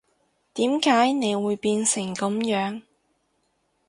[0.55, 2.81] 點解你會變成噉樣